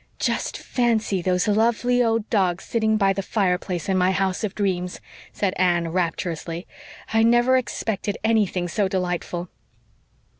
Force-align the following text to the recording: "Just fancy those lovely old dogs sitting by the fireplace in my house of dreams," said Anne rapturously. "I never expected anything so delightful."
"Just 0.17 0.57
fancy 0.57 1.21
those 1.21 1.47
lovely 1.47 2.03
old 2.03 2.27
dogs 2.31 2.63
sitting 2.63 2.97
by 2.97 3.13
the 3.13 3.21
fireplace 3.21 3.87
in 3.87 3.95
my 3.99 4.09
house 4.09 4.43
of 4.43 4.55
dreams," 4.55 4.99
said 5.31 5.53
Anne 5.57 5.89
rapturously. 5.89 6.65
"I 7.13 7.21
never 7.21 7.55
expected 7.55 8.17
anything 8.23 8.67
so 8.67 8.87
delightful." 8.87 9.49